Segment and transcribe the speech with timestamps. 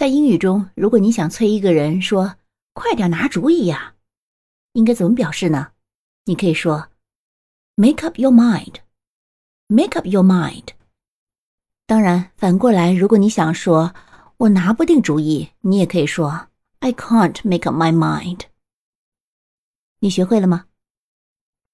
[0.00, 2.36] 在英语中如果你想催一个人说
[2.72, 3.96] 快点拿主意呀。
[4.72, 5.72] 应该怎么表示呢？
[6.24, 6.88] 你可以说
[7.74, 8.76] make up your mind.
[9.66, 10.68] Make up your mind.
[11.84, 13.94] 当然反过来如果你想说
[14.38, 15.50] 我拿不定主意。
[15.60, 16.48] 你也可以说
[16.78, 18.44] i can't make up my mind.
[19.98, 20.64] 你学会了吗？